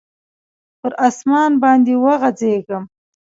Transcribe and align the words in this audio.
پر 0.79 0.91
اسمان 1.07 1.51
باندي 1.61 1.95
وغځیږم 2.05 2.83